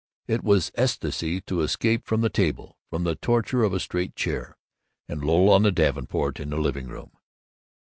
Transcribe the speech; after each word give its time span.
It 0.27 0.43
was 0.43 0.71
ecstasy 0.73 1.41
to 1.41 1.61
escape 1.61 2.07
from 2.07 2.21
the 2.21 2.29
table, 2.31 2.79
from 2.89 3.03
the 3.03 3.13
torture 3.13 3.61
of 3.63 3.71
a 3.71 3.79
straight 3.79 4.15
chair, 4.15 4.57
and 5.07 5.23
loll 5.23 5.51
on 5.51 5.61
the 5.61 5.71
davenport 5.71 6.39
in 6.39 6.49
the 6.49 6.57
living 6.57 6.87
room. 6.87 7.11